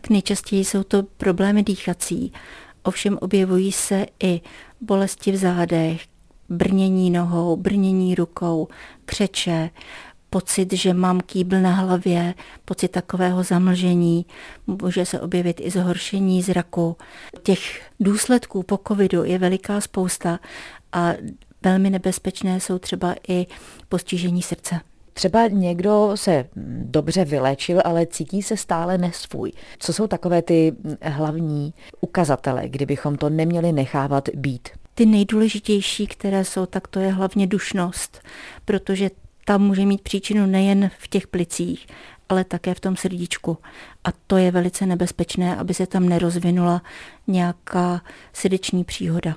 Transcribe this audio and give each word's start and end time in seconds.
tak 0.00 0.10
nejčastěji 0.10 0.64
jsou 0.64 0.82
to 0.82 1.02
problémy 1.02 1.62
dýchací. 1.62 2.32
Ovšem 2.82 3.18
objevují 3.20 3.72
se 3.72 4.06
i 4.22 4.40
bolesti 4.80 5.32
v 5.32 5.36
zádech, 5.36 6.02
brnění 6.48 7.10
nohou, 7.10 7.56
brnění 7.56 8.14
rukou, 8.14 8.68
křeče, 9.04 9.70
pocit, 10.30 10.72
že 10.72 10.94
mám 10.94 11.20
kýbl 11.20 11.60
na 11.60 11.74
hlavě, 11.74 12.34
pocit 12.64 12.88
takového 12.88 13.42
zamlžení, 13.42 14.26
může 14.66 15.06
se 15.06 15.20
objevit 15.20 15.60
i 15.60 15.70
zhoršení 15.70 16.42
zraku. 16.42 16.96
Těch 17.42 17.90
důsledků 18.00 18.62
po 18.62 18.80
covidu 18.88 19.24
je 19.24 19.38
veliká 19.38 19.80
spousta 19.80 20.38
a 20.92 21.12
velmi 21.62 21.90
nebezpečné 21.90 22.60
jsou 22.60 22.78
třeba 22.78 23.14
i 23.28 23.46
postižení 23.88 24.42
srdce. 24.42 24.80
Třeba 25.16 25.48
někdo 25.48 26.12
se 26.14 26.48
dobře 26.82 27.24
vylečil, 27.24 27.80
ale 27.84 28.06
cítí 28.06 28.42
se 28.42 28.56
stále 28.56 28.98
nesvůj. 28.98 29.52
Co 29.78 29.92
jsou 29.92 30.06
takové 30.06 30.42
ty 30.42 30.72
hlavní 31.02 31.74
ukazatele, 32.00 32.68
kdybychom 32.68 33.16
to 33.16 33.30
neměli 33.30 33.72
nechávat 33.72 34.28
být? 34.34 34.68
Ty 34.94 35.06
nejdůležitější, 35.06 36.06
které 36.06 36.44
jsou, 36.44 36.66
tak 36.66 36.88
to 36.88 37.00
je 37.00 37.12
hlavně 37.12 37.46
dušnost, 37.46 38.20
protože 38.64 39.10
ta 39.44 39.58
může 39.58 39.86
mít 39.86 40.02
příčinu 40.02 40.46
nejen 40.46 40.90
v 40.98 41.08
těch 41.08 41.26
plicích, 41.26 41.86
ale 42.28 42.44
také 42.44 42.74
v 42.74 42.80
tom 42.80 42.96
srdíčku. 42.96 43.58
A 44.04 44.08
to 44.26 44.36
je 44.36 44.50
velice 44.50 44.86
nebezpečné, 44.86 45.56
aby 45.56 45.74
se 45.74 45.86
tam 45.86 46.08
nerozvinula 46.08 46.82
nějaká 47.26 48.02
srdeční 48.32 48.84
příhoda. 48.84 49.36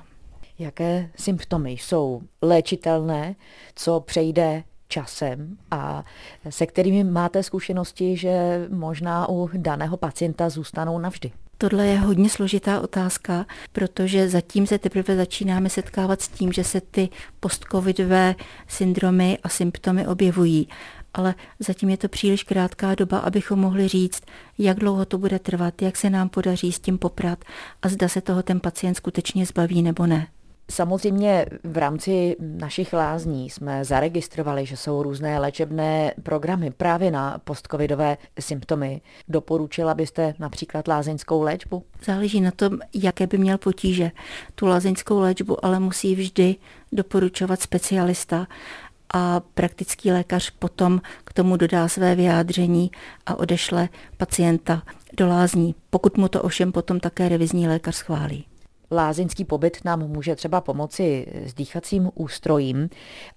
Jaké 0.58 1.10
symptomy 1.16 1.70
jsou 1.70 2.22
léčitelné, 2.42 3.34
co 3.74 4.00
přejde 4.00 4.62
časem 4.90 5.56
a 5.70 6.04
se 6.48 6.66
kterými 6.66 7.04
máte 7.04 7.42
zkušenosti, 7.42 8.16
že 8.16 8.66
možná 8.70 9.28
u 9.28 9.50
daného 9.52 9.96
pacienta 9.96 10.48
zůstanou 10.48 10.98
navždy? 10.98 11.32
Tohle 11.58 11.86
je 11.86 11.98
hodně 11.98 12.30
složitá 12.30 12.80
otázka, 12.80 13.46
protože 13.72 14.28
zatím 14.28 14.66
se 14.66 14.78
teprve 14.78 15.16
začínáme 15.16 15.70
setkávat 15.70 16.20
s 16.20 16.28
tím, 16.28 16.52
že 16.52 16.64
se 16.64 16.80
ty 16.80 17.08
postcovidové 17.40 18.34
syndromy 18.68 19.38
a 19.42 19.48
symptomy 19.48 20.06
objevují. 20.06 20.68
Ale 21.14 21.34
zatím 21.58 21.88
je 21.88 21.96
to 21.96 22.08
příliš 22.08 22.44
krátká 22.44 22.94
doba, 22.94 23.18
abychom 23.18 23.58
mohli 23.58 23.88
říct, 23.88 24.22
jak 24.58 24.78
dlouho 24.78 25.04
to 25.04 25.18
bude 25.18 25.38
trvat, 25.38 25.82
jak 25.82 25.96
se 25.96 26.10
nám 26.10 26.28
podaří 26.28 26.72
s 26.72 26.80
tím 26.80 26.98
poprat 26.98 27.44
a 27.82 27.88
zda 27.88 28.08
se 28.08 28.20
toho 28.20 28.42
ten 28.42 28.60
pacient 28.60 28.94
skutečně 28.94 29.46
zbaví 29.46 29.82
nebo 29.82 30.06
ne. 30.06 30.26
Samozřejmě 30.70 31.46
v 31.64 31.76
rámci 31.76 32.36
našich 32.40 32.92
lázní 32.92 33.50
jsme 33.50 33.84
zaregistrovali, 33.84 34.66
že 34.66 34.76
jsou 34.76 35.02
různé 35.02 35.38
léčebné 35.38 36.14
programy 36.22 36.70
právě 36.70 37.10
na 37.10 37.38
postcovidové 37.38 38.16
symptomy. 38.40 39.00
Doporučila 39.28 39.94
byste 39.94 40.34
například 40.38 40.88
lázeňskou 40.88 41.42
léčbu? 41.42 41.84
Záleží 42.04 42.40
na 42.40 42.50
tom, 42.50 42.78
jaké 42.94 43.26
by 43.26 43.38
měl 43.38 43.58
potíže. 43.58 44.10
Tu 44.54 44.66
lázeňskou 44.66 45.20
léčbu 45.20 45.64
ale 45.64 45.80
musí 45.80 46.14
vždy 46.14 46.56
doporučovat 46.92 47.60
specialista 47.60 48.46
a 49.14 49.40
praktický 49.54 50.12
lékař 50.12 50.50
potom 50.50 51.00
k 51.24 51.32
tomu 51.32 51.56
dodá 51.56 51.88
své 51.88 52.14
vyjádření 52.14 52.90
a 53.26 53.34
odešle 53.34 53.88
pacienta 54.16 54.82
do 55.16 55.26
lázní, 55.26 55.74
pokud 55.90 56.16
mu 56.16 56.28
to 56.28 56.42
ovšem 56.42 56.72
potom 56.72 57.00
také 57.00 57.28
revizní 57.28 57.68
lékař 57.68 57.94
schválí 57.94 58.49
lázeňský 58.90 59.44
pobyt 59.44 59.78
nám 59.84 60.08
může 60.08 60.36
třeba 60.36 60.60
pomoci 60.60 61.26
s 61.44 61.54
dýchacím 61.54 62.10
ústrojím, 62.14 62.88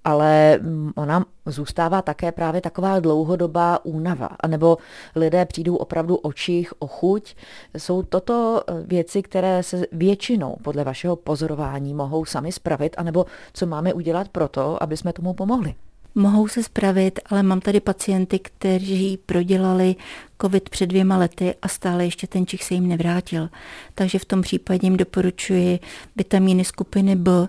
ale 0.04 0.60
ona 0.96 1.26
zůstává 1.46 2.02
také 2.02 2.32
právě 2.32 2.62
taková 2.62 3.00
dlouhodobá 3.00 3.86
únava, 3.86 4.30
anebo 4.40 4.78
lidé 5.16 5.46
přijdou 5.46 5.76
opravdu 5.76 6.16
o 6.16 6.34
čich, 6.34 6.74
o 6.80 6.88
chuť. 6.88 7.36
Jsou 7.78 8.04
toto 8.04 8.64
věci, 8.86 9.22
které 9.22 9.64
se 9.64 9.86
většinou 9.92 10.58
podle 10.64 10.84
vašeho 10.84 11.16
pozorování 11.16 11.94
mohou 11.94 12.26
sami 12.26 12.52
spravit, 12.52 12.96
anebo 12.98 13.26
co 13.54 13.66
máme 13.66 13.94
udělat 13.94 14.28
pro 14.30 14.48
to, 14.48 14.84
aby 14.84 14.98
jsme 14.98 15.14
tomu 15.14 15.34
pomohli? 15.34 15.76
Mohou 16.16 16.48
se 16.48 16.64
spravit, 16.64 17.20
ale 17.26 17.44
mám 17.44 17.62
tady 17.62 17.80
pacienty, 17.80 18.40
kteří 18.40 19.18
prodělali 19.26 19.96
COVID 20.42 20.70
před 20.70 20.86
dvěma 20.86 21.18
lety 21.18 21.56
a 21.62 21.68
stále 21.68 22.06
ještě 22.06 22.28
ten 22.28 22.48
čich 22.48 22.64
se 22.64 22.74
jim 22.74 22.88
nevrátil. 22.88 23.50
Takže 23.96 24.20
v 24.20 24.26
tom 24.26 24.42
případě 24.42 24.88
jim 24.88 24.98
doporučuji 24.98 25.80
vitamíny 26.16 26.66
skupiny 26.66 27.16
B 27.16 27.48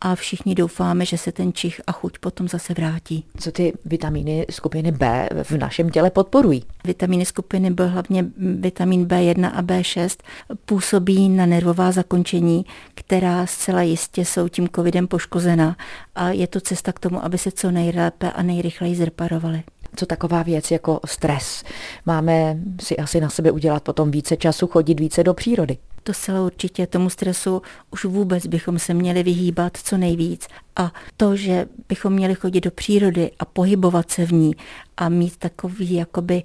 a 0.00 0.14
všichni 0.14 0.54
doufáme, 0.54 1.04
že 1.04 1.18
se 1.18 1.32
ten 1.32 1.52
čich 1.52 1.80
a 1.86 1.92
chuť 1.92 2.18
potom 2.18 2.48
zase 2.48 2.74
vrátí. 2.74 3.24
Co 3.38 3.52
ty 3.52 3.72
vitamíny 3.84 4.46
skupiny 4.50 4.92
B 4.92 5.28
v 5.42 5.52
našem 5.52 5.90
těle 5.90 6.10
podporují? 6.10 6.64
Vitamíny 6.84 7.24
skupiny 7.24 7.70
B, 7.70 7.86
hlavně 7.86 8.24
vitamin 8.36 9.06
B1 9.06 9.50
a 9.54 9.62
B6, 9.62 10.16
působí 10.64 11.28
na 11.28 11.46
nervová 11.46 11.92
zakončení, 11.92 12.64
která 12.94 13.46
zcela 13.46 13.82
jistě 13.82 14.24
jsou 14.24 14.48
tím 14.48 14.68
covidem 14.68 15.06
poškozena 15.06 15.76
a 16.14 16.28
je 16.28 16.46
to 16.46 16.60
cesta 16.60 16.92
k 16.92 16.98
tomu, 16.98 17.24
aby 17.24 17.38
se 17.38 17.50
co 17.50 17.70
nejlépe 17.70 18.32
a 18.32 18.42
nejrychleji 18.42 18.94
zreparovaly 18.94 19.62
co 19.96 20.06
taková 20.06 20.42
věc 20.42 20.70
jako 20.70 21.00
stres. 21.04 21.64
Máme 22.06 22.58
si 22.80 22.96
asi 22.96 23.20
na 23.20 23.30
sebe 23.30 23.50
udělat 23.50 23.82
potom 23.82 24.10
více 24.10 24.36
času, 24.36 24.66
chodit 24.66 25.00
více 25.00 25.24
do 25.24 25.34
přírody. 25.34 25.78
To 26.02 26.12
zcela 26.12 26.40
určitě 26.40 26.86
tomu 26.86 27.10
stresu 27.10 27.62
už 27.90 28.04
vůbec 28.04 28.46
bychom 28.46 28.78
se 28.78 28.94
měli 28.94 29.22
vyhýbat 29.22 29.76
co 29.76 29.96
nejvíc. 29.96 30.48
A 30.76 30.92
to, 31.16 31.36
že 31.36 31.66
bychom 31.88 32.12
měli 32.12 32.34
chodit 32.34 32.60
do 32.60 32.70
přírody 32.70 33.30
a 33.38 33.44
pohybovat 33.44 34.10
se 34.10 34.26
v 34.26 34.32
ní 34.32 34.54
a 34.96 35.08
mít 35.08 35.36
takový 35.36 35.94
jakoby 35.94 36.42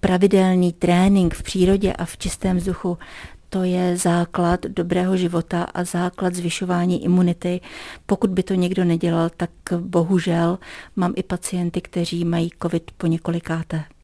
pravidelný 0.00 0.72
trénink 0.72 1.34
v 1.34 1.42
přírodě 1.42 1.92
a 1.92 2.04
v 2.04 2.16
čistém 2.16 2.56
vzduchu, 2.56 2.98
to 3.50 3.62
je 3.62 3.96
základ 3.96 4.60
dobrého 4.60 5.16
života 5.16 5.62
a 5.62 5.84
základ 5.84 6.34
zvyšování 6.34 7.04
imunity. 7.04 7.60
Pokud 8.06 8.30
by 8.30 8.42
to 8.42 8.54
někdo 8.54 8.84
nedělal, 8.84 9.30
tak 9.36 9.50
bohužel 9.78 10.58
mám 10.96 11.12
i 11.16 11.22
pacienty, 11.22 11.80
kteří 11.80 12.24
mají 12.24 12.50
covid 12.62 12.90
po 12.96 13.06
několikáté. 13.06 13.84